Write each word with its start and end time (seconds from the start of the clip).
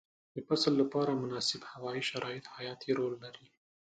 د 0.35 0.37
فصل 0.47 0.73
لپاره 0.81 1.19
مناسب 1.23 1.61
هوايي 1.71 2.03
شرایط 2.09 2.45
حیاتي 2.55 2.91
رول 2.99 3.13
لري. 3.23 3.45